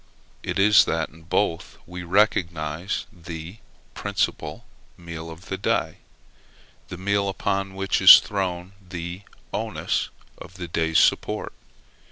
It 0.41 0.57
is 0.57 0.85
that 0.85 1.09
in 1.09 1.21
both 1.21 1.77
we 1.85 2.01
recognize 2.01 3.05
the 3.13 3.57
principal 3.93 4.65
meal 4.97 5.29
of 5.29 5.45
the 5.45 5.59
day, 5.59 5.97
the 6.87 6.97
meal 6.97 7.29
upon 7.29 7.75
which 7.75 8.01
is 8.01 8.17
thrown 8.19 8.73
the 8.81 9.21
onus 9.53 10.09
of 10.39 10.55
the 10.55 10.67
day's 10.67 10.97
support. 10.97 11.53